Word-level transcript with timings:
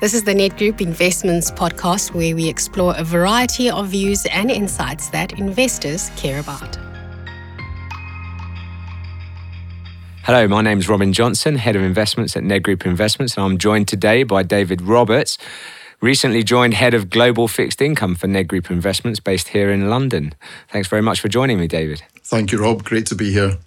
This 0.00 0.14
is 0.14 0.22
the 0.22 0.32
Nedgroup 0.32 0.80
Investments 0.80 1.50
podcast 1.50 2.14
where 2.14 2.36
we 2.36 2.48
explore 2.48 2.94
a 2.96 3.02
variety 3.02 3.68
of 3.68 3.88
views 3.88 4.26
and 4.26 4.48
insights 4.48 5.08
that 5.08 5.40
investors 5.40 6.12
care 6.14 6.38
about. 6.38 6.78
Hello, 10.22 10.46
my 10.46 10.62
name 10.62 10.78
is 10.78 10.88
Robin 10.88 11.12
Johnson, 11.12 11.56
Head 11.56 11.74
of 11.74 11.82
Investments 11.82 12.36
at 12.36 12.44
Nedgroup 12.44 12.86
Investments, 12.86 13.36
and 13.36 13.44
I'm 13.44 13.58
joined 13.58 13.88
today 13.88 14.22
by 14.22 14.44
David 14.44 14.82
Roberts, 14.82 15.36
recently 16.00 16.44
joined 16.44 16.74
Head 16.74 16.94
of 16.94 17.10
Global 17.10 17.48
Fixed 17.48 17.82
Income 17.82 18.14
for 18.14 18.28
Nedgroup 18.28 18.70
Investments 18.70 19.18
based 19.18 19.48
here 19.48 19.68
in 19.68 19.90
London. 19.90 20.32
Thanks 20.68 20.86
very 20.86 21.02
much 21.02 21.18
for 21.18 21.26
joining 21.26 21.58
me, 21.58 21.66
David. 21.66 22.04
Thank 22.22 22.52
you, 22.52 22.62
Rob. 22.62 22.84
Great 22.84 23.06
to 23.06 23.16
be 23.16 23.32
here. 23.32 23.58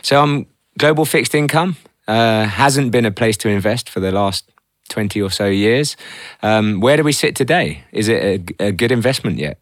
So, 0.00 0.22
um, 0.22 0.46
Global 0.78 1.04
Fixed 1.04 1.34
Income 1.34 1.76
uh, 2.06 2.44
hasn't 2.44 2.92
been 2.92 3.04
a 3.04 3.10
place 3.10 3.36
to 3.38 3.48
invest 3.48 3.90
for 3.90 3.98
the 3.98 4.12
last 4.12 4.51
20 4.88 5.20
or 5.22 5.30
so 5.30 5.46
years. 5.46 5.96
Um, 6.42 6.80
where 6.80 6.96
do 6.96 7.02
we 7.02 7.12
sit 7.12 7.34
today? 7.36 7.84
Is 7.92 8.08
it 8.08 8.22
a, 8.60 8.66
a 8.66 8.72
good 8.72 8.92
investment 8.92 9.38
yet? 9.38 9.58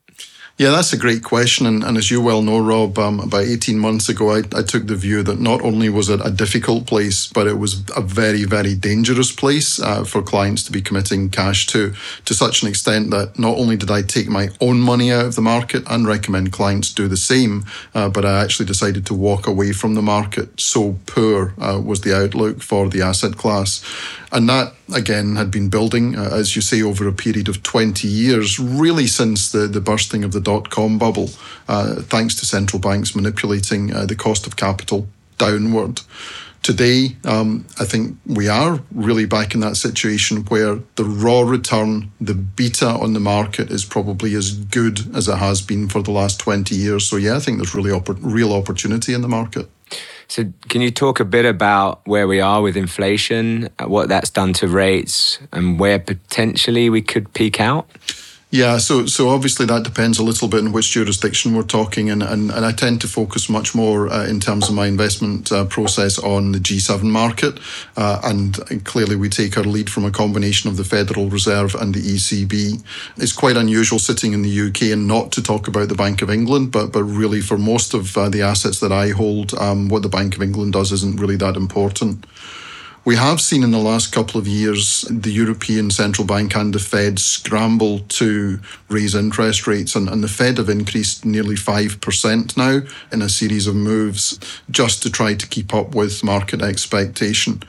Yeah, 0.61 0.73
that's 0.73 0.93
a 0.93 0.99
great 0.99 1.25
question. 1.25 1.65
And, 1.65 1.83
and 1.83 1.97
as 1.97 2.11
you 2.11 2.21
well 2.21 2.43
know, 2.43 2.59
Rob, 2.59 2.99
um, 2.99 3.19
about 3.19 3.45
18 3.45 3.79
months 3.79 4.11
ago, 4.11 4.33
I, 4.33 4.43
I, 4.55 4.63
took 4.63 4.89
the 4.89 4.95
view 4.95 5.23
that 5.23 5.41
not 5.41 5.63
only 5.63 5.89
was 5.89 6.11
it 6.11 6.21
a 6.23 6.31
difficult 6.31 6.87
place, 6.87 7.29
but 7.29 7.47
it 7.47 7.55
was 7.55 7.83
a 7.97 8.03
very, 8.03 8.45
very 8.45 8.75
dangerous 8.75 9.33
place 9.33 9.81
uh, 9.81 10.05
for 10.05 10.21
clients 10.21 10.63
to 10.65 10.71
be 10.71 10.83
committing 10.83 11.31
cash 11.31 11.67
to, 11.69 11.95
to 12.27 12.35
such 12.35 12.63
an 12.63 12.69
extent 12.69 13.11
that 13.11 13.39
not 13.39 13.57
only 13.57 13.79
did 13.79 13.91
I 13.91 14.03
take 14.03 14.29
my 14.29 14.51
own 14.61 14.81
money 14.81 15.11
out 15.11 15.25
of 15.25 15.35
the 15.35 15.41
market 15.41 15.83
and 15.89 16.07
recommend 16.07 16.53
clients 16.53 16.93
do 16.93 17.09
the 17.09 17.17
same, 17.17 17.65
uh, 17.95 18.11
but 18.11 18.27
I 18.27 18.43
actually 18.45 18.67
decided 18.67 19.07
to 19.07 19.15
walk 19.15 19.47
away 19.47 19.73
from 19.73 19.95
the 19.95 20.03
market. 20.03 20.61
So 20.61 20.99
poor 21.07 21.55
uh, 21.59 21.81
was 21.83 22.03
the 22.03 22.15
outlook 22.15 22.61
for 22.61 22.91
the 22.91 23.01
asset 23.01 23.39
class. 23.39 23.83
And 24.31 24.47
that, 24.51 24.75
again, 24.95 25.37
had 25.37 25.51
been 25.51 25.69
building, 25.69 26.17
uh, 26.17 26.31
as 26.33 26.55
you 26.57 26.63
say, 26.63 26.83
over 26.83 27.07
a 27.09 27.13
period 27.13 27.49
of 27.49 27.63
20 27.63 28.07
years, 28.07 28.59
really 28.59 29.07
since 29.07 29.53
the, 29.53 29.67
the 29.67 29.81
bursting 29.81 30.25
of 30.25 30.33
the 30.33 30.41
dot 30.41 30.71
com 30.71 30.99
bubble, 30.99 31.31
uh, 31.69 31.97
thanks 31.97 32.35
to 32.37 32.47
central 32.47 32.81
banks 32.81 33.15
manipulating 33.15 33.93
uh, 33.95 34.07
the 34.07 34.17
cost 34.17 34.47
of 34.47 34.57
capital 34.57 35.07
downward. 35.39 36.01
Today, 36.63 37.17
um, 37.25 37.65
I 37.79 37.87
think 37.87 38.19
we 38.27 38.47
are 38.49 38.81
really 38.95 39.25
back 39.25 39.55
in 39.55 39.61
that 39.61 39.77
situation 39.77 40.45
where 40.45 40.79
the 40.97 41.05
raw 41.05 41.41
return, 41.41 42.13
the 42.21 42.35
beta 42.35 42.87
on 42.87 43.15
the 43.15 43.21
market 43.21 43.71
is 43.71 43.87
probably 43.87 44.35
as 44.35 44.53
good 44.53 45.17
as 45.17 45.27
it 45.27 45.39
has 45.39 45.63
been 45.63 45.89
for 45.89 46.03
the 46.03 46.11
last 46.11 46.39
20 46.39 46.75
years. 46.75 47.07
So, 47.09 47.17
yeah, 47.17 47.37
I 47.37 47.39
think 47.39 47.57
there's 47.57 47.75
really 47.75 47.91
opp- 47.91 48.11
real 48.21 48.53
opportunity 48.53 49.15
in 49.15 49.23
the 49.23 49.29
market. 49.29 49.71
So, 50.31 50.45
can 50.69 50.81
you 50.81 50.93
talk 50.93 51.19
a 51.19 51.25
bit 51.25 51.45
about 51.45 52.07
where 52.07 52.29
we 52.29 52.41
are 52.41 52.63
with 52.63 52.77
inflation, 52.77 53.69
what 53.85 54.09
that's 54.09 54.31
done 54.31 54.53
to 54.55 54.69
rates, 54.69 55.41
and 55.51 55.81
where 55.81 55.99
potentially 55.99 56.89
we 56.89 57.03
could 57.03 57.35
peak 57.35 57.61
out? 57.61 57.91
Yeah, 58.53 58.79
so 58.79 59.07
so 59.07 59.29
obviously 59.29 59.65
that 59.67 59.85
depends 59.85 60.19
a 60.19 60.25
little 60.25 60.49
bit 60.49 60.59
in 60.59 60.73
which 60.73 60.91
jurisdiction 60.91 61.55
we're 61.55 61.63
talking, 61.63 62.11
and 62.11 62.21
and, 62.21 62.51
and 62.51 62.67
I 62.67 62.73
tend 62.73 63.01
to 63.03 63.07
focus 63.07 63.49
much 63.49 63.77
more 63.77 64.09
uh, 64.09 64.27
in 64.27 64.41
terms 64.41 64.69
of 64.69 64.75
my 64.75 64.89
investment 64.89 65.53
uh, 65.53 65.67
process 65.67 66.19
on 66.19 66.51
the 66.51 66.59
G7 66.59 67.05
market, 67.05 67.61
uh, 67.97 68.21
and, 68.25 68.59
and, 68.69 68.85
clearly 68.85 69.15
we 69.15 69.29
take 69.29 69.57
our 69.57 69.63
lead 69.63 69.89
from 69.89 70.05
a 70.05 70.11
combination 70.11 70.69
of 70.69 70.77
the 70.77 70.83
Federal 70.83 71.29
Reserve 71.29 71.77
and 71.77 71.95
the 71.95 72.01
ECB. 72.01 72.83
It's 73.19 73.33
quite 73.33 73.57
unusual 73.57 74.01
sitting 74.01 74.33
in 74.33 74.43
the 74.43 74.61
UK 74.69 74.83
and 74.91 75.07
not 75.07 75.31
to 75.33 75.43
talk 75.43 75.69
about 75.69 75.89
the 75.89 75.95
Bank 75.95 76.21
of 76.21 76.29
England, 76.29 76.73
but 76.73 76.91
but 76.91 77.05
really 77.05 77.41
for 77.41 77.57
most 77.57 77.95
of 77.95 78.17
uh, 78.19 78.29
the 78.29 78.43
assets 78.43 78.81
that 78.81 78.91
I 78.91 79.11
hold, 79.11 79.55
um, 79.55 79.89
what 79.89 80.03
the 80.03 80.09
Bank 80.09 80.35
of 80.35 80.43
England 80.43 80.73
does 80.73 80.91
isn't 80.91 81.21
really 81.21 81.37
that 81.37 81.55
important. 81.55 82.27
We 83.03 83.17
have 83.17 83.41
seen 83.41 83.63
in 83.63 83.71
the 83.71 83.79
last 83.79 84.13
couple 84.13 84.39
of 84.39 84.47
years 84.47 85.07
the 85.11 85.31
European 85.31 85.91
Central 85.91 86.27
Bank 86.27 86.55
and 86.55 86.75
the 86.75 86.79
Fed 86.79 87.19
scramble 87.19 88.01
to 88.01 88.61
raise 88.91 89.15
interest 89.15 89.67
rates, 89.67 89.97
and, 89.97 90.07
and 90.07 90.23
the 90.23 90.29
Fed 90.29 90.59
have 90.59 90.69
increased 90.69 91.25
nearly 91.25 91.55
5% 91.55 92.57
now 92.59 92.81
in 93.11 93.23
a 93.23 93.29
series 93.31 93.67
of 93.67 93.75
moves 93.75 94.39
just 94.71 95.03
to 95.03 95.11
try 95.11 95.35
to 95.35 95.47
keep 95.47 95.73
up 95.73 95.95
with 95.95 96.23
market 96.23 96.61
expectation. 96.61 97.63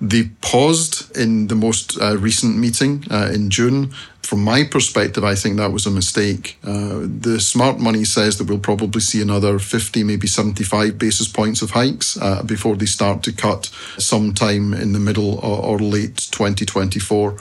They 0.00 0.30
paused 0.40 1.16
in 1.16 1.48
the 1.48 1.56
most 1.56 2.00
uh, 2.00 2.16
recent 2.16 2.56
meeting 2.56 3.04
uh, 3.10 3.30
in 3.34 3.50
June. 3.50 3.90
From 4.22 4.44
my 4.44 4.62
perspective, 4.62 5.24
I 5.24 5.34
think 5.34 5.56
that 5.56 5.72
was 5.72 5.86
a 5.86 5.90
mistake. 5.90 6.58
Uh, 6.62 7.00
the 7.20 7.40
smart 7.40 7.80
money 7.80 8.04
says 8.04 8.36
that 8.38 8.46
we'll 8.46 8.58
probably 8.58 9.00
see 9.00 9.22
another 9.22 9.58
50, 9.58 10.04
maybe 10.04 10.26
75 10.26 10.98
basis 10.98 11.26
points 11.26 11.62
of 11.62 11.70
hikes 11.70 12.16
uh, 12.20 12.42
before 12.42 12.76
they 12.76 12.86
start 12.86 13.22
to 13.24 13.32
cut 13.32 13.70
sometime 13.98 14.74
in 14.74 14.92
the 14.92 15.00
middle 15.00 15.38
or, 15.38 15.64
or 15.64 15.78
late 15.78 16.28
2024. 16.30 17.38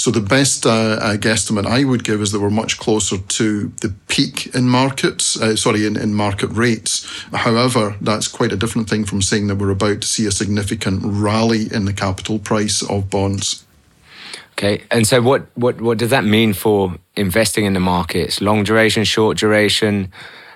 So 0.00 0.10
the 0.10 0.22
best 0.22 0.64
uh, 0.64 0.70
uh, 0.70 1.16
guesstimate 1.18 1.66
I 1.66 1.84
would 1.84 2.04
give 2.04 2.22
is 2.22 2.32
that 2.32 2.40
we're 2.40 2.48
much 2.48 2.78
closer 2.78 3.18
to 3.18 3.68
the 3.82 3.92
peak 4.08 4.46
in 4.54 4.66
markets, 4.66 5.38
uh, 5.38 5.54
sorry, 5.56 5.84
in, 5.84 5.94
in 5.98 6.14
market 6.14 6.46
rates. 6.46 7.06
However, 7.34 7.96
that's 8.00 8.26
quite 8.26 8.50
a 8.50 8.56
different 8.56 8.88
thing 8.88 9.04
from 9.04 9.20
saying 9.20 9.48
that 9.48 9.56
we're 9.56 9.68
about 9.68 10.00
to 10.00 10.08
see 10.08 10.24
a 10.24 10.30
significant 10.30 11.02
rally 11.04 11.66
in 11.70 11.84
the 11.84 11.92
capital 11.92 12.38
price 12.38 12.80
of 12.80 13.10
bonds. 13.10 13.66
Okay, 14.52 14.84
and 14.90 15.06
so 15.06 15.20
what, 15.20 15.48
what, 15.54 15.82
what 15.82 15.98
does 15.98 16.08
that 16.08 16.24
mean 16.24 16.54
for 16.54 16.94
investing 17.14 17.66
in 17.66 17.74
the 17.74 17.80
markets? 17.80 18.40
Long 18.40 18.64
duration, 18.64 19.04
short 19.04 19.36
duration? 19.36 20.10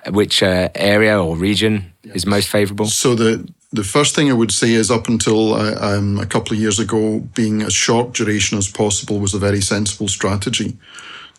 Which 0.09 0.41
uh, 0.41 0.69
area 0.73 1.23
or 1.23 1.35
region 1.35 1.93
is 2.03 2.25
most 2.25 2.49
favourable? 2.49 2.87
So 2.87 3.13
the 3.13 3.47
the 3.75 3.83
first 3.83 4.15
thing 4.15 4.29
I 4.29 4.33
would 4.33 4.51
say 4.51 4.73
is 4.73 4.89
up 4.89 5.07
until 5.07 5.53
uh, 5.53 5.75
um, 5.79 6.19
a 6.19 6.25
couple 6.25 6.53
of 6.53 6.59
years 6.59 6.79
ago, 6.79 7.19
being 7.35 7.61
as 7.61 7.73
short 7.73 8.13
duration 8.13 8.57
as 8.57 8.69
possible 8.69 9.19
was 9.19 9.33
a 9.33 9.39
very 9.39 9.61
sensible 9.61 10.07
strategy. 10.07 10.77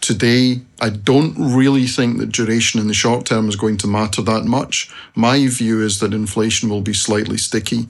Today, 0.00 0.60
I 0.80 0.90
don't 0.90 1.34
really 1.38 1.86
think 1.86 2.18
that 2.18 2.32
duration 2.32 2.80
in 2.80 2.86
the 2.86 2.94
short 2.94 3.24
term 3.24 3.48
is 3.48 3.56
going 3.56 3.78
to 3.78 3.86
matter 3.86 4.20
that 4.22 4.44
much. 4.44 4.90
My 5.14 5.46
view 5.48 5.82
is 5.82 6.00
that 6.00 6.12
inflation 6.12 6.68
will 6.68 6.82
be 6.82 6.92
slightly 6.92 7.38
sticky. 7.38 7.88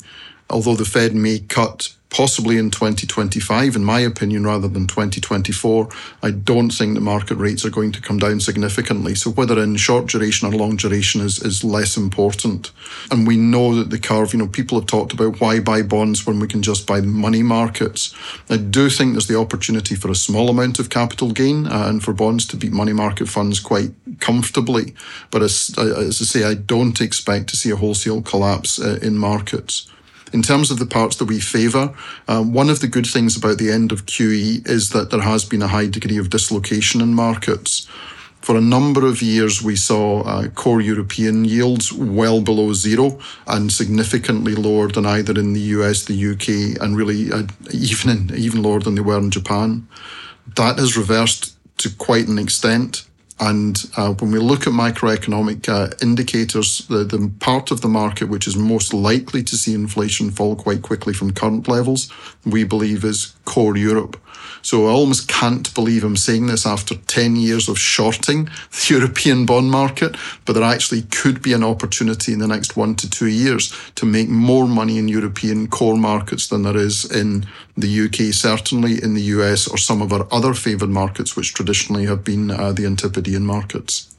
Although 0.49 0.77
the 0.77 0.85
Fed 0.85 1.15
may 1.15 1.41
cut 1.41 1.96
possibly 2.11 2.57
in 2.57 2.71
2025, 2.71 3.77
in 3.77 3.85
my 3.85 4.01
opinion, 4.01 4.45
rather 4.45 4.69
than 4.69 4.87
2024, 4.87 5.89
I 6.23 6.31
don't 6.31 6.71
think 6.71 6.95
the 6.95 7.01
market 7.01 7.37
rates 7.37 7.65
are 7.65 7.71
going 7.71 7.93
to 7.93 8.01
come 8.01 8.19
down 8.19 8.41
significantly. 8.41 9.15
So 9.15 9.31
whether 9.31 9.59
in 9.63 9.77
short 9.77 10.07
duration 10.07 10.49
or 10.49 10.57
long 10.57 10.77
duration 10.77 11.21
is, 11.21 11.43
is 11.43 11.65
less 11.65 11.97
important. 11.97 12.71
And 13.11 13.27
we 13.27 13.37
know 13.37 13.75
that 13.75 13.91
the 13.91 13.99
curve, 13.99 14.33
you 14.33 14.39
know, 14.39 14.47
people 14.47 14.79
have 14.79 14.87
talked 14.87 15.13
about 15.13 15.41
why 15.41 15.61
buy 15.61 15.83
bonds 15.83 16.27
when 16.27 16.41
we 16.41 16.47
can 16.47 16.63
just 16.63 16.87
buy 16.87 17.01
money 17.01 17.43
markets. 17.43 18.15
I 18.49 18.57
do 18.57 18.89
think 18.89 19.13
there's 19.13 19.27
the 19.27 19.39
opportunity 19.39 19.95
for 19.95 20.11
a 20.11 20.15
small 20.15 20.49
amount 20.49 20.79
of 20.79 20.91
capital 20.91 21.33
gain 21.33 21.67
uh, 21.67 21.87
and 21.89 22.03
for 22.03 22.13
bonds 22.13 22.47
to 22.49 22.57
beat 22.57 22.73
money 22.73 22.93
market 22.93 23.29
funds 23.29 23.61
quite 23.61 23.91
comfortably. 24.21 24.95
But 25.31 25.43
as, 25.43 25.75
as 25.79 26.21
I 26.21 26.25
say, 26.25 26.45
I 26.45 26.55
don't 26.55 27.01
expect 27.01 27.49
to 27.49 27.57
see 27.57 27.71
a 27.71 27.77
wholesale 27.77 28.23
collapse 28.23 28.81
uh, 28.81 28.99
in 29.03 29.19
markets. 29.19 29.91
In 30.33 30.43
terms 30.43 30.71
of 30.71 30.79
the 30.79 30.87
parts 30.87 31.17
that 31.17 31.27
we 31.27 31.41
favour, 31.41 31.95
um, 32.27 32.53
one 32.53 32.69
of 32.69 32.81
the 32.81 32.89
good 32.89 33.07
things 33.07 33.37
about 33.37 33.59
the 33.59 33.71
end 33.71 33.93
of 33.93 34.07
QE 34.07 34.69
is 34.69 34.91
that 34.91 35.11
there 35.11 35.21
has 35.21 35.45
been 35.45 35.63
a 35.63 35.69
high 35.69 35.87
degree 35.87 36.19
of 36.19 36.31
dislocation 36.31 37.01
in 37.01 37.15
markets. 37.15 37.87
For 38.47 38.57
a 38.57 38.61
number 38.61 39.05
of 39.07 39.23
years, 39.23 39.61
we 39.61 39.75
saw 39.75 40.23
uh, 40.23 40.49
core 40.51 40.81
European 40.81 41.45
yields 41.45 41.93
well 41.93 42.41
below 42.41 42.73
zero 42.75 43.19
and 43.47 43.73
significantly 43.73 44.55
lower 44.55 44.87
than 44.87 45.05
either 45.05 45.37
in 45.39 45.53
the 45.53 45.75
US, 45.75 46.05
the 46.05 46.31
UK, 46.33 46.81
and 46.81 46.97
really 46.97 47.33
uh, 47.33 47.43
even 47.73 48.11
in, 48.11 48.37
even 48.37 48.63
lower 48.63 48.79
than 48.79 48.95
they 48.95 49.01
were 49.01 49.19
in 49.19 49.33
Japan. 49.33 49.89
That 50.55 50.79
has 50.79 50.97
reversed 50.97 51.57
to 51.79 51.91
quite 51.91 52.29
an 52.29 52.39
extent. 52.39 53.05
And 53.39 53.85
uh, 53.97 54.15
when 54.15 54.31
we 54.31 54.39
look 54.39 54.67
at 54.67 54.73
macroeconomic 54.73 55.69
uh, 55.69 55.95
indicators, 56.01 56.87
the, 56.89 57.05
the 57.05 57.31
part 57.39 57.71
of 57.71 57.83
the 57.83 57.89
market 57.89 58.29
which 58.29 58.47
is 58.47 58.57
most 58.57 58.95
likely 58.95 59.43
to 59.43 59.57
see 59.57 59.75
inflation 59.75 60.31
fall 60.31 60.57
quite 60.57 60.81
quickly 60.83 61.13
from 61.13 61.33
current 61.33 61.69
levels, 61.69 62.11
we 62.47 62.65
believe 62.65 63.05
is 63.05 63.36
core 63.47 63.77
Europe. 63.77 64.21
So 64.67 64.89
I 64.89 64.91
almost 64.91 65.29
can't 65.29 65.73
believe 65.77 66.03
I'm 66.03 66.17
saying 66.17 66.49
this 66.49 66.67
after 66.67 66.97
10 66.97 67.37
years 67.37 67.69
of 67.69 67.79
shorting 67.79 68.45
the 68.73 68.95
European 68.95 69.47
bond 69.47 69.71
market, 69.71 70.17
but 70.45 70.55
there 70.55 70.65
actually 70.65 71.03
could 71.03 71.41
be 71.41 71.53
an 71.53 71.63
opportunity 71.63 72.33
in 72.33 72.41
the 72.41 72.49
next 72.49 72.77
one 72.77 72.97
to 72.97 73.09
two 73.09 73.29
years 73.29 73.73
to 73.95 74.05
make 74.05 74.29
more 74.29 74.67
money 74.67 74.99
in 74.99 75.07
European 75.07 75.69
core 75.69 75.97
markets 75.97 76.49
than 76.49 76.65
there 76.65 76.77
is 76.77 77.05
in 77.05 77.47
the 77.77 78.07
UK, 78.07 78.35
certainly 78.35 79.01
in 79.01 79.15
the 79.15 79.29
US 79.37 79.69
or 79.69 79.79
some 79.79 80.03
of 80.03 80.13
our 80.13 80.27
other 80.33 80.53
favoured 80.53 80.91
markets, 80.91 81.37
which 81.37 81.55
traditionally 81.55 82.07
have 82.07 82.25
been 82.25 82.51
uh, 82.51 82.73
the 82.73 82.87
Antipodean 82.87 83.47
markets. 83.47 84.16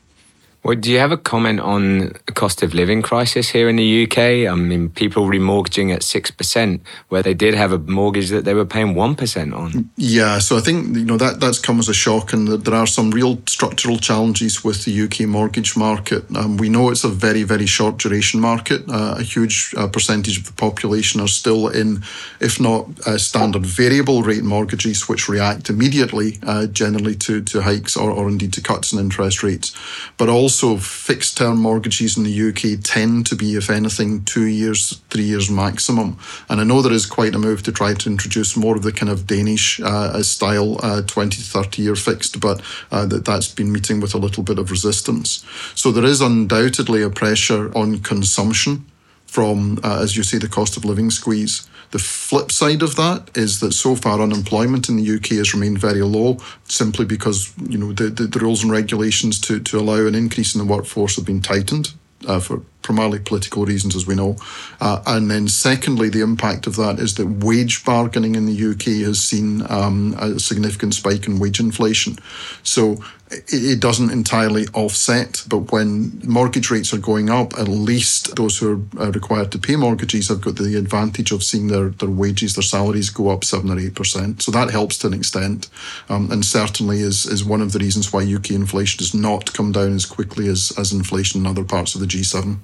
Well, 0.67 0.75
do 0.75 0.91
you 0.91 0.99
have 0.99 1.13
a 1.13 1.17
comment 1.17 1.61
on 1.61 2.11
the 2.25 2.33
cost 2.33 2.61
of 2.61 2.73
living 2.73 3.01
crisis 3.01 3.47
here 3.47 3.69
in 3.69 3.77
the 3.77 4.03
UK? 4.03 4.51
I 4.51 4.55
mean, 4.55 4.89
people 4.89 5.25
remortgaging 5.25 5.93
at 5.95 6.01
6% 6.01 6.81
where 7.07 7.23
they 7.23 7.33
did 7.33 7.53
have 7.53 7.71
a 7.71 7.79
mortgage 7.79 8.31
that 8.31 8.43
they 8.43 8.53
were 8.53 8.65
paying 8.65 8.93
1% 8.93 9.55
on. 9.55 9.89
Yeah, 9.95 10.39
so 10.39 10.57
I 10.57 10.59
think, 10.59 10.93
you 10.93 11.05
know, 11.05 11.15
that, 11.15 11.39
that's 11.39 11.57
come 11.57 11.79
as 11.79 11.87
a 11.87 11.93
shock 11.93 12.33
and 12.33 12.49
that 12.49 12.65
there 12.65 12.75
are 12.75 12.85
some 12.85 13.11
real 13.11 13.39
structural 13.47 13.97
challenges 13.97 14.61
with 14.61 14.83
the 14.83 15.03
UK 15.03 15.21
mortgage 15.29 15.77
market. 15.77 16.25
Um, 16.35 16.57
we 16.57 16.67
know 16.67 16.89
it's 16.89 17.05
a 17.05 17.07
very, 17.07 17.43
very 17.43 17.65
short 17.65 17.99
duration 17.99 18.41
market. 18.41 18.83
Uh, 18.89 19.15
a 19.19 19.23
huge 19.23 19.73
uh, 19.77 19.87
percentage 19.87 20.37
of 20.37 20.47
the 20.47 20.51
population 20.51 21.21
are 21.21 21.29
still 21.29 21.69
in, 21.69 22.03
if 22.41 22.59
not 22.59 22.89
uh, 23.07 23.17
standard 23.17 23.65
variable 23.65 24.21
rate 24.21 24.43
mortgages, 24.43 25.07
which 25.07 25.29
react 25.29 25.69
immediately, 25.69 26.39
uh, 26.43 26.67
generally 26.67 27.15
to, 27.15 27.41
to 27.43 27.61
hikes 27.61 27.95
or, 27.95 28.11
or 28.11 28.27
indeed 28.27 28.51
to 28.51 28.59
cuts 28.59 28.91
in 28.91 28.99
interest 28.99 29.43
rates. 29.43 29.73
But 30.17 30.27
also 30.27 30.56
also 30.63 30.77
fixed 30.77 31.37
term 31.37 31.59
mortgages 31.59 32.17
in 32.17 32.23
the 32.23 32.49
UK 32.49 32.81
tend 32.83 33.27
to 33.27 33.35
be, 33.35 33.55
if 33.55 33.69
anything, 33.69 34.23
two 34.23 34.45
years, 34.45 34.99
three 35.11 35.23
years 35.23 35.51
maximum. 35.51 36.17
And 36.49 36.59
I 36.59 36.63
know 36.63 36.81
there 36.81 36.93
is 36.93 37.05
quite 37.05 37.35
a 37.35 37.39
move 37.39 37.61
to 37.63 37.71
try 37.71 37.93
to 37.93 38.09
introduce 38.09 38.57
more 38.57 38.75
of 38.75 38.81
the 38.81 38.91
kind 38.91 39.11
of 39.11 39.27
Danish 39.27 39.79
uh, 39.79 40.23
style 40.23 40.79
uh, 40.81 41.03
20, 41.03 41.43
30 41.43 41.81
year 41.83 41.95
fixed, 41.95 42.39
but 42.39 42.61
uh, 42.91 43.05
that, 43.05 43.25
that's 43.25 43.53
been 43.53 43.71
meeting 43.71 43.99
with 43.99 44.15
a 44.15 44.17
little 44.17 44.41
bit 44.41 44.57
of 44.57 44.71
resistance. 44.71 45.45
So 45.75 45.91
there 45.91 46.05
is 46.05 46.21
undoubtedly 46.21 47.03
a 47.03 47.11
pressure 47.11 47.71
on 47.77 47.99
consumption 47.99 48.85
from, 49.27 49.79
uh, 49.83 50.01
as 50.01 50.17
you 50.17 50.23
say, 50.23 50.37
the 50.37 50.47
cost 50.47 50.77
of 50.77 50.85
living 50.85 51.11
squeeze. 51.11 51.67
The 51.91 51.99
flip 51.99 52.51
side 52.51 52.81
of 52.81 52.95
that 52.95 53.29
is 53.37 53.59
that 53.59 53.73
so 53.73 53.95
far 53.95 54.19
unemployment 54.19 54.89
in 54.89 54.97
the 54.97 55.15
UK 55.15 55.37
has 55.37 55.53
remained 55.53 55.79
very 55.79 56.01
low, 56.01 56.37
simply 56.65 57.05
because 57.05 57.53
you 57.69 57.77
know 57.77 57.93
the, 57.93 58.09
the, 58.09 58.23
the 58.23 58.39
rules 58.39 58.63
and 58.63 58.71
regulations 58.71 59.39
to, 59.41 59.59
to 59.59 59.79
allow 59.79 60.05
an 60.05 60.15
increase 60.15 60.55
in 60.55 60.59
the 60.59 60.73
workforce 60.73 61.15
have 61.15 61.25
been 61.25 61.41
tightened 61.41 61.93
uh, 62.27 62.39
for 62.39 62.61
primarily 62.87 63.19
political 63.19 63.65
reasons, 63.65 63.97
as 63.97 64.07
we 64.07 64.15
know. 64.15 64.37
Uh, 64.79 65.03
and 65.05 65.29
then, 65.29 65.45
secondly, 65.49 66.07
the 66.07 66.21
impact 66.21 66.67
of 66.67 66.77
that 66.77 66.99
is 66.99 67.15
that 67.15 67.27
wage 67.27 67.83
bargaining 67.83 68.35
in 68.35 68.45
the 68.45 68.71
UK 68.71 69.05
has 69.05 69.19
seen 69.19 69.61
um, 69.69 70.15
a 70.17 70.39
significant 70.39 70.93
spike 70.93 71.27
in 71.27 71.37
wage 71.37 71.59
inflation. 71.59 72.17
So 72.63 73.03
it, 73.29 73.81
doesn't 73.81 74.09
entirely 74.09 74.67
offset, 74.73 75.43
but 75.49 75.71
when 75.71 76.21
mortgage 76.23 76.71
rates 76.71 76.93
are 76.93 76.97
going 76.97 77.29
up, 77.29 77.53
at 77.59 77.67
least 77.67 78.35
those 78.37 78.57
who 78.57 78.87
are 78.97 79.11
required 79.11 79.51
to 79.51 79.59
pay 79.59 79.75
mortgages 79.75 80.29
have 80.29 80.39
got 80.39 80.55
the 80.55 80.77
advantage 80.77 81.31
of 81.31 81.43
seeing 81.43 81.67
their, 81.67 81.89
their 81.89 82.09
wages, 82.09 82.55
their 82.55 82.63
salaries 82.63 83.09
go 83.09 83.29
up 83.29 83.43
seven 83.43 83.69
or 83.69 83.79
eight 83.79 83.95
percent. 83.95 84.41
So 84.41 84.51
that 84.51 84.71
helps 84.71 84.97
to 84.99 85.07
an 85.07 85.13
extent, 85.13 85.67
um, 86.07 86.31
and 86.31 86.45
certainly 86.45 87.01
is 87.01 87.25
is 87.25 87.43
one 87.43 87.61
of 87.61 87.73
the 87.73 87.79
reasons 87.79 88.13
why 88.13 88.21
UK 88.21 88.51
inflation 88.51 88.99
does 88.99 89.13
not 89.13 89.53
come 89.53 89.73
down 89.73 89.93
as 89.93 90.05
quickly 90.05 90.47
as 90.47 90.71
as 90.77 90.93
inflation 90.93 91.41
in 91.41 91.47
other 91.47 91.65
parts 91.65 91.95
of 91.95 92.01
the 92.01 92.07
G7. 92.07 92.59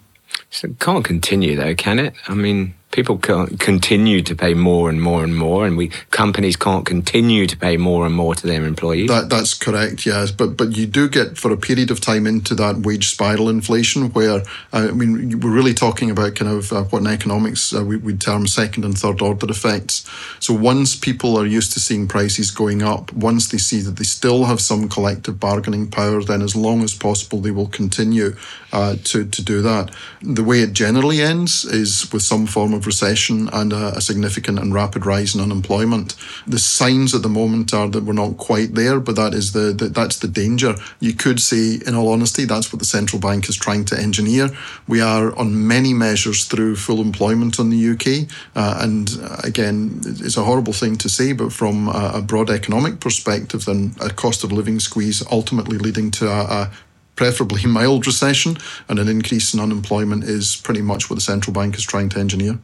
It 0.62 0.80
can't 0.80 1.06
continue 1.06 1.56
though, 1.56 1.74
can 1.76 2.00
it? 2.00 2.14
I 2.28 2.34
mean, 2.34 2.76
people 2.94 3.18
can't 3.18 3.60
continue 3.60 4.22
to 4.22 4.36
pay 4.36 4.54
more 4.54 4.88
and 4.88 5.02
more 5.02 5.24
and 5.24 5.36
more, 5.36 5.66
and 5.66 5.76
we 5.76 5.90
companies 6.12 6.56
can't 6.56 6.86
continue 6.86 7.48
to 7.48 7.58
pay 7.58 7.76
more 7.76 8.06
and 8.06 8.16
more 8.16 8.36
to 8.36 8.48
their 8.48 8.64
employees. 8.66 9.10
That, 9.10 9.30
that's 9.30 9.54
correct, 9.56 10.06
yes. 10.06 10.32
But 10.32 10.56
but 10.56 10.78
you 10.78 10.86
do 10.86 11.10
get 11.10 11.38
for 11.38 11.52
a 11.52 11.58
period 11.58 11.92
of 11.92 12.00
time 12.00 12.26
into 12.28 12.56
that 12.56 12.78
wage 12.78 13.10
spiral 13.10 13.50
inflation, 13.50 14.14
where 14.14 14.42
uh, 14.72 14.90
I 14.90 14.92
mean 14.92 15.40
we're 15.42 15.52
really 15.52 15.74
talking 15.74 16.10
about 16.10 16.36
kind 16.36 16.52
of 16.52 16.72
uh, 16.72 16.84
what 16.84 17.00
in 17.00 17.08
economics 17.08 17.74
uh, 17.74 17.84
we 17.84 17.98
would 17.98 18.22
term 18.22 18.48
second 18.48 18.86
and 18.86 18.98
third 18.98 19.22
order 19.22 19.50
effects. 19.50 20.06
So 20.40 20.54
once 20.54 20.96
people 20.96 21.36
are 21.38 21.48
used 21.48 21.74
to 21.74 21.80
seeing 21.80 22.08
prices 22.08 22.52
going 22.52 22.84
up, 22.84 23.12
once 23.12 23.50
they 23.50 23.58
see 23.58 23.82
that 23.82 23.98
they 23.98 24.06
still 24.06 24.46
have 24.46 24.62
some 24.62 24.88
collective 24.88 25.40
bargaining 25.40 25.90
power, 25.90 26.24
then 26.24 26.44
as 26.44 26.56
long 26.56 26.84
as 26.84 26.94
possible 26.94 27.42
they 27.42 27.52
will 27.52 27.68
continue 27.68 28.36
uh, 28.72 28.96
to 29.04 29.26
to 29.26 29.42
do 29.44 29.62
that. 29.64 29.92
The 30.22 30.44
way 30.44 30.62
it 30.62 30.74
generally 30.74 31.22
ends 31.22 31.66
is 31.66 32.12
with 32.14 32.22
some 32.22 32.46
form 32.46 32.74
of 32.74 32.83
of 32.84 32.88
recession 32.88 33.50
and 33.54 33.72
a, 33.72 33.98
a, 33.98 34.02
significant 34.02 34.60
and 34.60 34.74
rapid 34.74 35.06
rise 35.06 35.34
in 35.34 35.42
unemployment. 35.42 36.16
The 36.46 36.60
signs 36.60 37.16
at 37.16 37.22
the 37.22 37.30
moment 37.30 37.74
are 37.74 37.88
that 37.90 38.04
we're 38.04 38.14
not 38.14 38.38
quite 38.38 38.76
there, 38.76 39.00
but 39.00 39.16
that 39.16 39.34
is 39.34 39.54
the, 39.54 39.72
the 39.74 39.86
that's 39.86 40.20
the 40.20 40.28
danger. 40.28 40.76
You 41.00 41.14
could 41.14 41.40
say, 41.40 41.80
in 41.88 41.96
all 41.96 42.10
honesty, 42.10 42.46
that's 42.46 42.72
what 42.72 42.80
the 42.80 42.86
central 42.86 43.20
bank 43.20 43.50
is 43.50 43.56
trying 43.56 43.86
to 43.86 44.00
engineer. 44.00 44.50
We 44.88 45.02
are 45.02 45.36
on 45.36 45.68
many 45.68 45.94
measures 45.94 46.46
through 46.46 46.76
full 46.76 47.02
employment 47.02 47.60
in 47.60 47.70
the 47.70 47.90
UK, 47.94 48.30
uh, 48.56 48.80
and 48.82 49.10
uh, 49.22 49.38
again, 49.44 50.02
it's 50.06 50.38
a 50.38 50.44
horrible 50.44 50.74
thing 50.74 50.98
to 50.98 51.10
say, 51.10 51.34
but 51.34 51.54
from 51.54 51.88
a, 51.88 52.12
a 52.16 52.22
broad 52.22 52.50
economic 52.50 53.00
perspective, 53.00 53.66
then 53.66 53.96
a 54.02 54.10
cost 54.10 54.44
of 54.44 54.52
living 54.52 54.80
squeeze 54.80 55.24
ultimately 55.32 55.78
leading 55.78 56.12
to 56.12 56.28
a, 56.28 56.42
a 56.44 56.72
preferably 57.16 57.66
mild 57.78 58.06
recession, 58.06 58.58
and 58.90 59.00
an 59.00 59.08
increase 59.08 59.54
in 59.54 59.60
unemployment 59.60 60.24
is 60.24 60.56
pretty 60.56 60.82
much 60.82 61.10
what 61.10 61.16
the 61.16 61.22
central 61.22 61.54
bank 61.54 61.76
is 61.76 61.84
trying 61.84 62.10
to 62.10 62.20
engineer. 62.20 62.60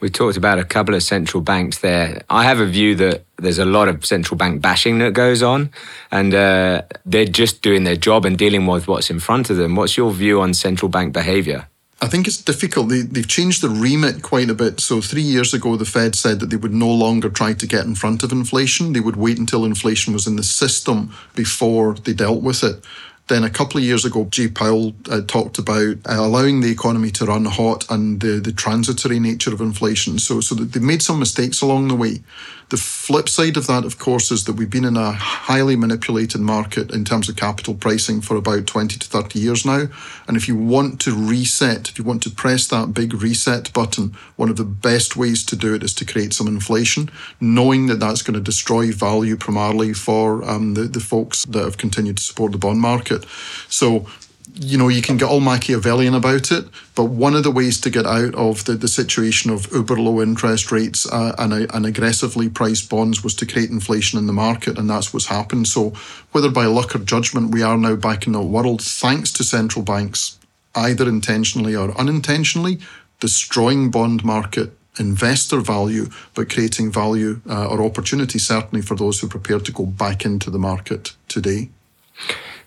We 0.00 0.10
talked 0.10 0.36
about 0.36 0.58
a 0.58 0.64
couple 0.64 0.94
of 0.94 1.02
central 1.02 1.40
banks 1.40 1.78
there. 1.78 2.22
I 2.28 2.44
have 2.44 2.60
a 2.60 2.66
view 2.66 2.94
that 2.96 3.24
there's 3.38 3.58
a 3.58 3.64
lot 3.64 3.88
of 3.88 4.04
central 4.04 4.36
bank 4.36 4.60
bashing 4.60 4.98
that 4.98 5.14
goes 5.14 5.42
on, 5.42 5.70
and 6.10 6.34
uh, 6.34 6.82
they're 7.06 7.24
just 7.24 7.62
doing 7.62 7.84
their 7.84 7.96
job 7.96 8.26
and 8.26 8.36
dealing 8.36 8.66
with 8.66 8.88
what's 8.88 9.10
in 9.10 9.20
front 9.20 9.48
of 9.48 9.56
them. 9.56 9.74
What's 9.74 9.96
your 9.96 10.12
view 10.12 10.40
on 10.40 10.52
central 10.52 10.90
bank 10.90 11.14
behaviour? 11.14 11.66
I 12.02 12.08
think 12.08 12.26
it's 12.26 12.42
difficult. 12.42 12.90
They, 12.90 13.00
they've 13.00 13.26
changed 13.26 13.62
the 13.62 13.70
remit 13.70 14.22
quite 14.22 14.50
a 14.50 14.54
bit. 14.54 14.80
So, 14.80 15.00
three 15.00 15.22
years 15.22 15.54
ago, 15.54 15.76
the 15.76 15.86
Fed 15.86 16.14
said 16.14 16.40
that 16.40 16.50
they 16.50 16.56
would 16.56 16.74
no 16.74 16.90
longer 16.90 17.30
try 17.30 17.54
to 17.54 17.66
get 17.66 17.86
in 17.86 17.94
front 17.94 18.22
of 18.22 18.32
inflation. 18.32 18.92
They 18.92 19.00
would 19.00 19.16
wait 19.16 19.38
until 19.38 19.64
inflation 19.64 20.12
was 20.12 20.26
in 20.26 20.36
the 20.36 20.42
system 20.42 21.14
before 21.34 21.94
they 21.94 22.12
dealt 22.12 22.42
with 22.42 22.62
it. 22.62 22.84
Then 23.28 23.42
a 23.42 23.50
couple 23.50 23.78
of 23.78 23.84
years 23.84 24.04
ago, 24.04 24.26
Jay 24.30 24.46
Powell 24.46 24.94
uh, 25.10 25.20
talked 25.26 25.58
about 25.58 25.96
uh, 26.08 26.16
allowing 26.18 26.60
the 26.60 26.70
economy 26.70 27.10
to 27.12 27.26
run 27.26 27.44
hot 27.44 27.84
and 27.90 28.20
the, 28.20 28.38
the 28.38 28.52
transitory 28.52 29.18
nature 29.18 29.52
of 29.52 29.60
inflation. 29.60 30.18
So, 30.20 30.40
so 30.40 30.54
they 30.54 30.78
made 30.78 31.02
some 31.02 31.18
mistakes 31.18 31.60
along 31.60 31.88
the 31.88 31.96
way. 31.96 32.20
The 32.68 32.76
flip 32.76 33.28
side 33.28 33.56
of 33.56 33.68
that, 33.68 33.84
of 33.84 33.98
course, 33.98 34.32
is 34.32 34.44
that 34.44 34.54
we've 34.54 34.68
been 34.68 34.84
in 34.84 34.96
a 34.96 35.12
highly 35.12 35.76
manipulated 35.76 36.40
market 36.40 36.90
in 36.90 37.04
terms 37.04 37.28
of 37.28 37.36
capital 37.36 37.74
pricing 37.74 38.20
for 38.20 38.36
about 38.36 38.66
20 38.66 38.98
to 38.98 39.06
30 39.06 39.38
years 39.38 39.64
now. 39.64 39.84
And 40.26 40.36
if 40.36 40.48
you 40.48 40.56
want 40.56 41.00
to 41.02 41.14
reset, 41.14 41.88
if 41.88 41.96
you 41.96 42.04
want 42.04 42.24
to 42.24 42.30
press 42.30 42.66
that 42.68 42.92
big 42.92 43.14
reset 43.14 43.72
button, 43.72 44.16
one 44.34 44.48
of 44.50 44.56
the 44.56 44.64
best 44.64 45.16
ways 45.16 45.44
to 45.44 45.54
do 45.54 45.74
it 45.74 45.84
is 45.84 45.94
to 45.94 46.04
create 46.04 46.32
some 46.32 46.48
inflation, 46.48 47.08
knowing 47.40 47.86
that 47.86 48.00
that's 48.00 48.22
going 48.22 48.34
to 48.34 48.40
destroy 48.40 48.90
value 48.90 49.36
primarily 49.36 49.92
for 49.92 50.42
um, 50.48 50.74
the, 50.74 50.82
the 50.82 51.00
folks 51.00 51.44
that 51.44 51.62
have 51.62 51.78
continued 51.78 52.16
to 52.16 52.22
support 52.24 52.50
the 52.50 52.58
bond 52.58 52.80
market. 52.80 53.24
So 53.68 54.06
you 54.54 54.78
know, 54.78 54.88
you 54.88 55.02
can 55.02 55.16
get 55.16 55.28
all 55.28 55.40
Machiavellian 55.40 56.14
about 56.14 56.50
it, 56.52 56.64
but 56.94 57.04
one 57.04 57.34
of 57.34 57.42
the 57.42 57.50
ways 57.50 57.80
to 57.80 57.90
get 57.90 58.06
out 58.06 58.34
of 58.34 58.64
the, 58.64 58.74
the 58.74 58.88
situation 58.88 59.50
of 59.50 59.70
uber 59.72 59.98
low 59.98 60.20
interest 60.20 60.70
rates 60.70 61.10
uh, 61.10 61.34
and, 61.38 61.52
and 61.52 61.86
aggressively 61.86 62.48
priced 62.48 62.88
bonds 62.88 63.24
was 63.24 63.34
to 63.34 63.46
create 63.46 63.70
inflation 63.70 64.18
in 64.18 64.26
the 64.26 64.32
market, 64.32 64.78
and 64.78 64.88
that's 64.88 65.12
what's 65.12 65.26
happened. 65.26 65.68
So, 65.68 65.90
whether 66.32 66.50
by 66.50 66.66
luck 66.66 66.94
or 66.94 66.98
judgment, 67.00 67.52
we 67.52 67.62
are 67.62 67.76
now 67.76 67.96
back 67.96 68.26
in 68.26 68.32
the 68.32 68.42
world 68.42 68.82
thanks 68.82 69.32
to 69.34 69.44
central 69.44 69.84
banks, 69.84 70.38
either 70.74 71.08
intentionally 71.08 71.74
or 71.74 71.96
unintentionally, 71.98 72.78
destroying 73.20 73.90
bond 73.90 74.24
market 74.24 74.72
investor 74.98 75.60
value, 75.60 76.08
but 76.34 76.50
creating 76.50 76.90
value 76.90 77.40
uh, 77.48 77.66
or 77.66 77.82
opportunity 77.82 78.38
certainly 78.38 78.80
for 78.80 78.94
those 78.94 79.20
who 79.20 79.26
are 79.26 79.30
prepared 79.30 79.64
to 79.64 79.72
go 79.72 79.84
back 79.84 80.24
into 80.24 80.50
the 80.50 80.58
market 80.58 81.14
today. 81.28 81.68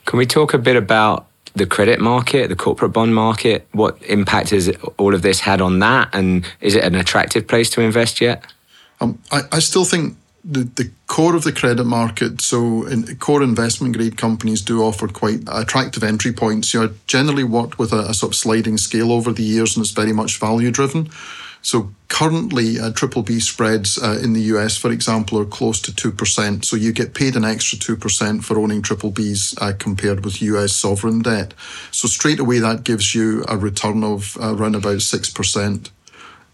Can 0.06 0.20
we 0.20 0.26
talk 0.26 0.54
a 0.54 0.58
bit 0.58 0.76
about 0.76 1.29
the 1.56 1.66
credit 1.66 2.00
market, 2.00 2.50
the 2.50 2.56
corporate 2.56 2.94
bond 2.94 3.16
market? 3.16 3.68
What 3.72 4.02
impact 4.04 4.50
has 4.52 4.72
all 4.98 5.14
of 5.14 5.22
this 5.22 5.40
had 5.40 5.62
on 5.62 5.80
that? 5.80 6.10
And 6.14 6.46
is 6.62 6.76
it 6.76 6.84
an 6.84 6.96
attractive 6.96 7.48
place 7.48 7.70
to 7.72 7.82
invest 7.82 8.22
yet? 8.22 8.46
Um, 9.02 9.20
I, 9.32 9.42
I 9.52 9.60
still 9.60 9.86
think 9.86 10.18
the, 10.44 10.64
the 10.64 10.92
core 11.08 11.36
of 11.36 11.44
the 11.44 11.52
credit 11.52 11.84
market, 11.84 12.42
so 12.42 12.86
in, 12.86 13.16
core 13.18 13.44
investment 13.44 13.96
grade 13.96 14.18
companies 14.18 14.62
do 14.62 14.82
offer 14.82 15.08
quite 15.08 15.42
attractive 15.48 16.04
entry 16.04 16.32
points. 16.32 16.74
You 16.74 16.82
know, 16.82 16.94
generally 17.08 17.44
worked 17.44 17.78
with 17.78 17.94
a, 17.94 18.10
a 18.10 18.14
sort 18.14 18.34
of 18.34 18.36
sliding 18.36 18.78
scale 18.78 19.12
over 19.12 19.32
the 19.32 19.44
years 19.44 19.76
and 19.76 19.84
it's 19.84 19.94
very 19.94 20.14
much 20.14 20.40
value 20.40 20.72
driven. 20.72 21.10
So 21.62 21.92
currently, 22.08 22.80
uh, 22.80 22.92
triple 22.92 23.22
B 23.22 23.40
spreads 23.40 24.02
uh, 24.02 24.20
in 24.24 24.34
the 24.34 24.42
US, 24.54 24.78
for 24.78 24.92
example, 24.92 25.40
are 25.40 25.46
close 25.46 25.82
to 25.82 25.92
2%. 25.92 26.66
So 26.66 26.76
you 26.76 26.92
get 26.92 27.14
paid 27.14 27.36
an 27.36 27.46
extra 27.46 27.78
2% 27.78 28.44
for 28.44 28.58
owning 28.58 28.82
triple 28.82 29.12
Bs 29.12 29.62
uh, 29.62 29.74
compared 29.78 30.24
with 30.24 30.42
US 30.42 30.74
sovereign 30.74 31.22
debt. 31.22 31.54
So 31.92 32.08
straight 32.08 32.40
away, 32.40 32.60
that 32.60 32.84
gives 32.84 33.14
you 33.14 33.44
a 33.48 33.58
return 33.58 34.04
of 34.04 34.38
uh, 34.42 34.56
around 34.56 34.76
about 34.76 34.98
6% 34.98 35.90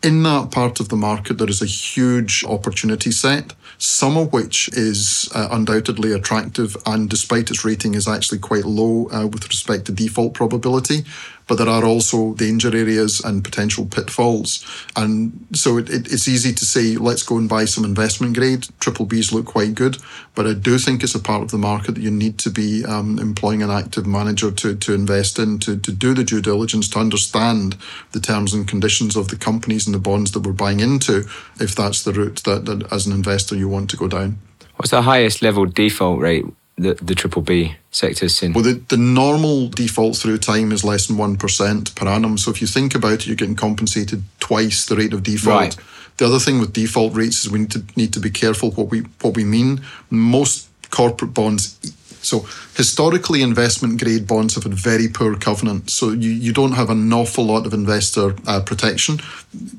in 0.06 0.22
that 0.22 0.52
part 0.52 0.80
of 0.80 0.90
the 0.90 0.96
market, 0.96 1.40
there 1.40 1.50
is 1.50 1.64
a 1.64 1.66
huge 1.66 2.44
opportunity 2.46 3.12
set, 3.12 3.54
some 3.80 4.18
of 4.18 4.32
which 4.32 4.70
is 4.74 5.30
uh, 5.34 5.48
undoubtedly 5.52 6.12
attractive 6.12 6.78
and 6.86 7.10
despite 7.10 7.50
its 7.50 7.66
rating 7.66 7.96
is 7.96 8.08
actually 8.08 8.38
quite 8.38 8.66
low 8.66 9.10
uh, 9.12 9.26
with 9.26 9.48
respect 9.48 9.86
to 9.86 9.92
default 9.92 10.36
probability. 10.36 11.04
But 11.48 11.58
there 11.58 11.70
are 11.70 11.86
also 11.86 12.34
danger 12.34 12.75
areas 12.75 13.20
and 13.20 13.44
potential 13.44 13.86
pitfalls. 13.86 14.66
And 14.96 15.48
so 15.54 15.78
it, 15.78 15.90
it, 15.90 16.12
it's 16.12 16.28
easy 16.28 16.54
to 16.54 16.66
say, 16.66 16.96
let's 16.96 17.24
go 17.24 17.38
and 17.38 17.48
buy 17.48 17.66
some 17.66 17.86
investment 17.86 18.36
grade. 18.38 18.68
Triple 18.80 19.06
Bs 19.06 19.32
look 19.32 19.46
quite 19.46 19.75
good, 19.75 19.98
but 20.34 20.48
I 20.48 20.54
do 20.54 20.78
think 20.78 21.04
it's 21.04 21.16
a 21.16 21.20
part 21.20 21.44
of 21.44 21.52
the 21.52 21.58
market 21.58 21.94
that 21.96 22.02
you 22.02 22.12
need 22.12 22.38
to 22.40 22.50
be 22.50 22.84
um, 22.86 23.20
employing 23.20 23.62
an 23.62 23.70
active 23.70 24.06
manager 24.06 24.52
to, 24.52 24.75
to 24.75 24.94
invest 24.94 25.40
in, 25.40 25.60
to, 25.60 25.78
to 25.78 25.92
do 25.92 26.14
the 26.14 26.24
due 26.24 26.42
diligence, 26.42 26.90
to 26.90 27.00
understand 27.00 27.78
the 28.12 28.20
terms 28.20 28.54
and 28.54 28.68
conditions 28.68 29.16
of 29.16 29.28
the 29.28 29.36
companies 29.36 29.86
and 29.86 29.94
the 29.94 30.00
bonds 30.00 30.32
that 30.32 30.42
we're 30.42 30.54
buying 30.54 30.80
into, 30.80 31.25
if 31.60 31.75
that's 31.75 32.04
the 32.04 32.14
route 32.14 32.44
that, 32.44 32.66
that 32.66 32.92
as 32.92 33.06
an 33.06 33.14
investor 33.14 33.56
you 33.56 33.70
want 33.70 33.90
to 33.90 33.98
go 33.98 34.08
down. 34.08 34.38
What's 34.78 34.92
the 34.92 35.02
highest 35.02 35.42
level 35.42 35.66
default 35.66 36.20
rate 36.20 36.46
that 36.77 37.05
the 37.05 37.15
triple 37.15 37.41
B 37.41 37.77
sector 37.91 38.25
has 38.25 38.36
seen? 38.36 38.53
Well, 38.53 38.63
the, 38.63 38.74
the 38.74 38.98
normal 38.98 39.70
default 39.70 40.17
through 40.17 40.39
time 40.39 40.72
is 40.72 40.84
less 40.84 41.08
than 41.08 41.17
1% 41.17 41.96
per 41.96 42.08
annum. 42.08 42.38
So 42.38 42.51
if 42.51 42.62
you 42.62 42.67
think 42.67 42.96
about 42.96 43.13
it, 43.13 43.27
you're 43.27 43.36
getting 43.36 43.55
compensated 43.55 44.24
twice 44.39 44.86
the 44.86 44.96
rate 44.96 45.13
of 45.13 45.24
default. 45.24 45.60
Right. 45.60 45.77
The 46.17 46.25
other 46.25 46.39
thing 46.39 46.60
with 46.60 46.74
default 46.74 47.13
rates 47.13 47.46
is 47.46 47.51
we 47.51 47.60
need 47.60 47.72
to 47.72 47.84
need 47.98 48.13
to 48.13 48.20
be 48.20 48.29
careful 48.29 48.72
what 48.72 48.89
we 48.89 49.01
what 49.22 49.36
we 49.36 49.44
mean. 49.44 49.82
Most 50.10 50.70
corporate 50.89 51.34
bonds 51.34 51.77
so 52.25 52.48
historically, 52.75 53.41
investment 53.41 54.01
grade 54.01 54.27
bonds 54.27 54.55
have 54.55 54.63
had 54.63 54.74
very 54.74 55.08
poor 55.08 55.36
covenant. 55.36 55.89
So 55.89 56.10
you, 56.10 56.32
you 56.32 56.51
don't 56.51 56.74
have 56.74 56.89
an 56.89 57.13
awful 57.13 57.46
lot 57.46 57.65
of 57.65 57.74
investor 57.74 58.36
uh, 58.48 58.62
protection. 58.62 59.20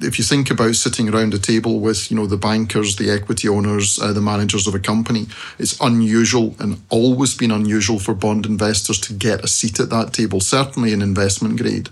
If 0.00 0.18
you 0.18 0.24
think 0.24 0.50
about 0.50 0.76
sitting 0.76 1.08
around 1.08 1.34
a 1.34 1.38
table 1.38 1.80
with, 1.80 2.10
you 2.10 2.16
know, 2.16 2.26
the 2.26 2.36
bankers, 2.36 2.96
the 2.96 3.10
equity 3.10 3.48
owners, 3.48 3.98
uh, 3.98 4.12
the 4.12 4.20
managers 4.20 4.66
of 4.66 4.74
a 4.74 4.78
company, 4.78 5.26
it's 5.58 5.78
unusual 5.80 6.54
and 6.58 6.80
always 6.88 7.36
been 7.36 7.50
unusual 7.50 7.98
for 7.98 8.14
bond 8.14 8.46
investors 8.46 9.00
to 9.00 9.12
get 9.12 9.44
a 9.44 9.48
seat 9.48 9.80
at 9.80 9.90
that 9.90 10.12
table, 10.12 10.40
certainly 10.40 10.92
in 10.92 11.02
investment 11.02 11.60
grade. 11.60 11.90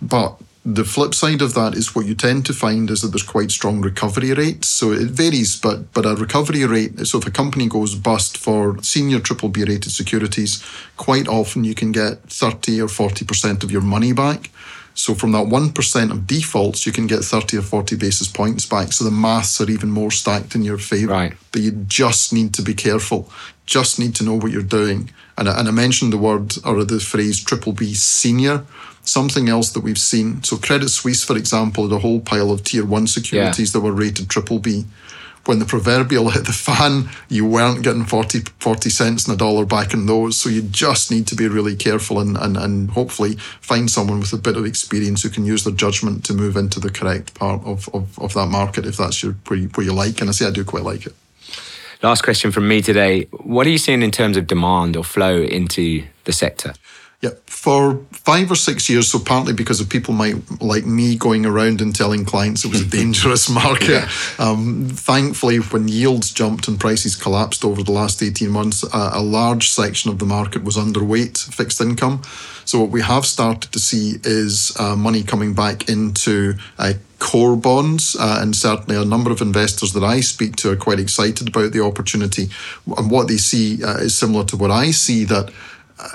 But 0.00 0.40
the 0.64 0.84
flip 0.84 1.14
side 1.14 1.40
of 1.40 1.54
that 1.54 1.74
is 1.74 1.94
what 1.94 2.04
you 2.04 2.14
tend 2.14 2.44
to 2.46 2.52
find 2.52 2.90
is 2.90 3.00
that 3.00 3.08
there's 3.08 3.22
quite 3.22 3.50
strong 3.50 3.80
recovery 3.80 4.34
rates. 4.34 4.68
So 4.68 4.92
it 4.92 5.08
varies, 5.08 5.58
but 5.58 5.92
but 5.92 6.04
a 6.04 6.14
recovery 6.14 6.64
rate. 6.66 7.06
So 7.06 7.18
if 7.18 7.26
a 7.26 7.30
company 7.30 7.66
goes 7.66 7.94
bust 7.94 8.36
for 8.36 8.82
senior 8.82 9.20
triple 9.20 9.48
B 9.48 9.64
rated 9.64 9.90
securities, 9.90 10.62
quite 10.96 11.28
often 11.28 11.64
you 11.64 11.74
can 11.74 11.92
get 11.92 12.22
30 12.24 12.80
or 12.82 12.88
40 12.88 13.24
percent 13.24 13.64
of 13.64 13.70
your 13.70 13.80
money 13.80 14.12
back. 14.12 14.50
So 14.92 15.14
from 15.14 15.32
that 15.32 15.46
1% 15.46 16.10
of 16.10 16.26
defaults, 16.26 16.84
you 16.84 16.92
can 16.92 17.06
get 17.06 17.24
30 17.24 17.58
or 17.58 17.62
40 17.62 17.96
basis 17.96 18.28
points 18.28 18.66
back. 18.66 18.92
So 18.92 19.04
the 19.04 19.10
maths 19.10 19.60
are 19.60 19.70
even 19.70 19.90
more 19.90 20.10
stacked 20.10 20.54
in 20.54 20.62
your 20.62 20.78
favor. 20.78 21.12
Right. 21.12 21.32
But 21.52 21.62
you 21.62 21.70
just 21.70 22.32
need 22.32 22.52
to 22.54 22.62
be 22.62 22.74
careful. 22.74 23.30
Just 23.64 23.98
need 23.98 24.14
to 24.16 24.24
know 24.24 24.34
what 24.34 24.50
you're 24.50 24.62
doing. 24.62 25.10
And 25.38 25.48
I, 25.48 25.58
and 25.58 25.68
I 25.68 25.70
mentioned 25.70 26.12
the 26.12 26.18
word 26.18 26.56
or 26.66 26.84
the 26.84 27.00
phrase 27.00 27.42
triple 27.42 27.72
B 27.72 27.94
senior 27.94 28.66
something 29.04 29.48
else 29.48 29.70
that 29.72 29.80
we've 29.80 29.98
seen. 29.98 30.42
So 30.42 30.56
Credit 30.56 30.88
Suisse, 30.88 31.24
for 31.24 31.36
example, 31.36 31.88
had 31.88 31.96
a 31.96 32.00
whole 32.00 32.20
pile 32.20 32.50
of 32.50 32.64
tier 32.64 32.84
one 32.84 33.06
securities 33.06 33.74
yeah. 33.74 33.80
that 33.80 33.84
were 33.84 33.92
rated 33.92 34.28
triple 34.28 34.58
B. 34.58 34.84
When 35.46 35.58
the 35.58 35.64
proverbial 35.64 36.28
hit 36.30 36.44
the 36.44 36.52
fan, 36.52 37.08
you 37.28 37.46
weren't 37.46 37.82
getting 37.82 38.04
40, 38.04 38.40
40 38.58 38.90
cents 38.90 39.26
in 39.26 39.32
a 39.32 39.36
dollar 39.36 39.64
back 39.64 39.94
in 39.94 40.04
those. 40.04 40.36
So 40.36 40.50
you 40.50 40.62
just 40.62 41.10
need 41.10 41.26
to 41.28 41.34
be 41.34 41.48
really 41.48 41.74
careful 41.74 42.20
and, 42.20 42.36
and, 42.36 42.58
and 42.58 42.90
hopefully 42.90 43.36
find 43.60 43.90
someone 43.90 44.20
with 44.20 44.34
a 44.34 44.38
bit 44.38 44.56
of 44.56 44.66
experience 44.66 45.22
who 45.22 45.30
can 45.30 45.46
use 45.46 45.64
their 45.64 45.72
judgment 45.72 46.24
to 46.26 46.34
move 46.34 46.56
into 46.56 46.78
the 46.78 46.90
correct 46.90 47.34
part 47.34 47.62
of, 47.64 47.88
of, 47.94 48.18
of 48.18 48.34
that 48.34 48.48
market 48.48 48.84
if 48.84 48.98
that's 48.98 49.22
your 49.22 49.32
where 49.46 49.58
you, 49.58 49.68
where 49.68 49.86
you 49.86 49.94
like. 49.94 50.20
And 50.20 50.28
I 50.28 50.32
say 50.32 50.46
I 50.46 50.50
do 50.50 50.64
quite 50.64 50.84
like 50.84 51.06
it. 51.06 51.14
Last 52.02 52.22
question 52.22 52.50
from 52.50 52.68
me 52.68 52.80
today. 52.80 53.24
What 53.30 53.66
are 53.66 53.70
you 53.70 53.78
seeing 53.78 54.02
in 54.02 54.10
terms 54.10 54.36
of 54.36 54.46
demand 54.46 54.96
or 54.96 55.04
flow 55.04 55.42
into 55.42 56.04
the 56.24 56.32
sector? 56.32 56.74
Yeah, 57.20 57.32
for 57.44 58.00
five 58.12 58.50
or 58.50 58.54
six 58.54 58.88
years, 58.88 59.10
so 59.10 59.18
partly 59.18 59.52
because 59.52 59.78
of 59.78 59.90
people 59.90 60.14
might 60.14 60.36
like 60.62 60.86
me 60.86 61.16
going 61.16 61.44
around 61.44 61.82
and 61.82 61.94
telling 61.94 62.24
clients 62.24 62.64
it 62.64 62.70
was 62.70 62.80
a 62.80 62.86
dangerous 62.98 63.50
market. 63.50 63.90
Yeah. 63.90 64.08
Um, 64.38 64.88
thankfully, 64.88 65.58
when 65.58 65.86
yields 65.86 66.32
jumped 66.32 66.66
and 66.66 66.80
prices 66.80 67.16
collapsed 67.16 67.62
over 67.62 67.82
the 67.82 67.92
last 67.92 68.22
18 68.22 68.48
months, 68.48 68.84
uh, 68.84 69.10
a 69.12 69.20
large 69.20 69.68
section 69.68 70.10
of 70.10 70.18
the 70.18 70.24
market 70.24 70.64
was 70.64 70.78
underweight 70.78 71.52
fixed 71.52 71.82
income. 71.82 72.22
So, 72.64 72.80
what 72.80 72.88
we 72.90 73.02
have 73.02 73.26
started 73.26 73.70
to 73.72 73.78
see 73.78 74.14
is 74.24 74.74
uh, 74.78 74.96
money 74.96 75.22
coming 75.22 75.52
back 75.52 75.90
into 75.90 76.54
uh, 76.78 76.94
core 77.18 77.56
bonds, 77.56 78.16
uh, 78.18 78.38
and 78.40 78.56
certainly 78.56 78.96
a 78.96 79.04
number 79.04 79.30
of 79.30 79.42
investors 79.42 79.92
that 79.92 80.02
I 80.02 80.20
speak 80.20 80.56
to 80.56 80.70
are 80.70 80.76
quite 80.76 80.98
excited 80.98 81.48
about 81.48 81.72
the 81.72 81.84
opportunity. 81.84 82.48
And 82.96 83.10
what 83.10 83.28
they 83.28 83.36
see 83.36 83.84
uh, 83.84 83.98
is 83.98 84.16
similar 84.16 84.44
to 84.46 84.56
what 84.56 84.70
I 84.70 84.90
see 84.90 85.24
that 85.24 85.52
Uh, 86.00 86.08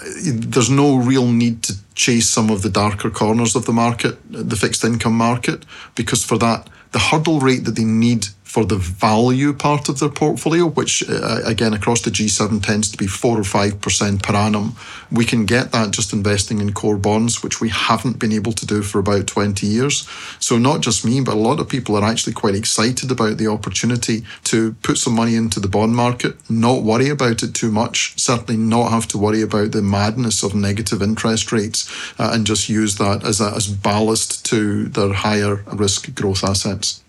there's 0.52 0.70
no 0.70 0.96
real 0.96 1.28
need 1.28 1.62
to 1.62 1.74
chase 1.94 2.28
some 2.28 2.50
of 2.50 2.62
the 2.64 2.70
darker 2.70 3.12
corners 3.12 3.56
of 3.56 3.66
the 3.66 3.72
market, 3.72 4.16
uh, 4.34 4.42
the 4.42 4.56
fixed 4.56 4.84
income 4.84 5.16
market, 5.16 5.64
because 5.94 6.24
for 6.24 6.40
that, 6.40 6.68
the 6.92 7.00
hurdle 7.00 7.40
rate 7.40 7.66
that 7.66 7.76
they 7.76 7.84
need 7.84 8.28
for 8.46 8.64
the 8.64 8.78
value 8.78 9.52
part 9.52 9.90
of 9.90 10.00
their 10.00 10.10
portfolio, 10.10 10.68
which 10.68 11.04
uh, 11.10 11.42
again 11.44 11.74
across 11.74 12.02
the 12.02 12.12
G7 12.12 12.64
tends 12.64 12.90
to 12.92 12.98
be 12.98 13.08
four 13.08 13.38
or 13.38 13.44
five 13.44 13.82
percent 13.82 14.24
per 14.24 14.36
annum. 14.36 14.76
We 15.12 15.26
can 15.26 15.46
get 15.46 15.72
that 15.72 15.92
just 15.92 16.14
investing 16.14 16.62
in 16.62 16.72
core 16.72 16.96
bonds, 16.96 17.44
which 17.44 17.60
we 17.60 17.70
haven't 17.70 18.20
been 18.20 18.32
able 18.32 18.54
to 18.54 18.66
do 18.66 18.82
for 18.84 19.00
about 19.00 19.28
20 19.28 19.66
years. 19.66 20.08
So, 20.40 20.58
not 20.58 20.82
just 20.82 21.04
me, 21.04 21.22
but 21.22 21.34
a 21.34 21.38
lot 21.38 21.60
of 21.60 21.68
people 21.68 21.98
are 21.98 22.04
actually 22.04 22.34
quite 22.34 22.56
excited 22.56 23.12
about 23.12 23.38
the 23.38 23.48
opportunity 23.48 24.24
to 24.46 24.74
put 24.84 25.00
some 25.00 25.16
money 25.16 25.36
into 25.36 25.60
the 25.60 25.68
bond 25.68 25.96
market, 25.96 26.38
not 26.50 26.84
worry 26.84 27.10
about 27.10 27.44
it 27.44 27.54
too 27.56 27.72
much, 27.72 28.18
certainly 28.18 28.58
not 28.58 28.92
have 28.92 29.08
to 29.10 29.18
worry 29.18 29.42
about 29.42 29.72
the 29.72 29.82
madness 29.82 30.44
of 30.44 30.54
negative 30.54 31.02
interest 31.02 31.52
rates, 31.52 31.90
uh, 32.20 32.30
and 32.32 32.46
just 32.46 32.70
use 32.70 32.96
that 32.98 33.26
as, 33.26 33.42
a, 33.42 33.52
as 33.56 33.68
ballast 33.68 34.46
to 34.46 34.86
their 34.86 35.14
higher 35.14 35.56
risk 35.74 36.14
growth 36.14 36.44
assets. 36.44 37.02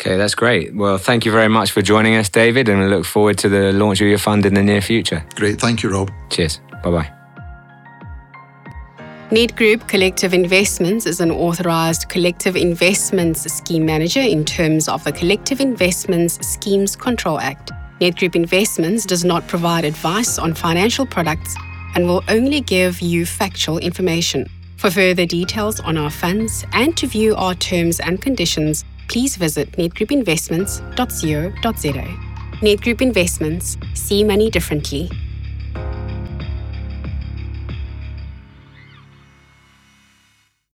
Okay, 0.00 0.16
that's 0.16 0.36
great. 0.36 0.76
Well, 0.76 0.96
thank 0.96 1.24
you 1.24 1.32
very 1.32 1.48
much 1.48 1.72
for 1.72 1.82
joining 1.82 2.14
us, 2.14 2.28
David, 2.28 2.68
and 2.68 2.80
we 2.80 2.86
look 2.86 3.04
forward 3.04 3.36
to 3.38 3.48
the 3.48 3.72
launch 3.72 4.00
of 4.00 4.06
your 4.06 4.18
fund 4.18 4.46
in 4.46 4.54
the 4.54 4.62
near 4.62 4.80
future. 4.80 5.24
Great. 5.34 5.60
Thank 5.60 5.82
you, 5.82 5.90
Rob. 5.90 6.12
Cheers. 6.30 6.60
Bye 6.84 6.90
bye. 6.90 7.12
Nedgroup 9.30 9.88
Collective 9.88 10.32
Investments 10.32 11.04
is 11.04 11.20
an 11.20 11.32
authorised 11.32 12.08
collective 12.08 12.54
investments 12.54 13.42
scheme 13.52 13.84
manager 13.84 14.20
in 14.20 14.44
terms 14.44 14.88
of 14.88 15.02
the 15.02 15.10
Collective 15.10 15.60
Investments 15.60 16.38
Schemes 16.46 16.94
Control 16.94 17.40
Act. 17.40 17.72
Nedgroup 18.00 18.36
Investments 18.36 19.04
does 19.04 19.24
not 19.24 19.48
provide 19.48 19.84
advice 19.84 20.38
on 20.38 20.54
financial 20.54 21.06
products 21.06 21.56
and 21.96 22.06
will 22.06 22.22
only 22.28 22.60
give 22.60 23.00
you 23.00 23.26
factual 23.26 23.78
information. 23.78 24.46
For 24.76 24.92
further 24.92 25.26
details 25.26 25.80
on 25.80 25.98
our 25.98 26.08
funds 26.08 26.64
and 26.72 26.96
to 26.98 27.08
view 27.08 27.34
our 27.34 27.54
terms 27.56 27.98
and 27.98 28.22
conditions, 28.22 28.84
please 29.08 29.36
visit 29.36 29.72
nedgroupinvestments.co.za. 29.72 32.28
Nedgroup 32.60 33.00
Investments, 33.00 33.78
see 33.94 34.24
money 34.24 34.50
differently. 34.50 35.08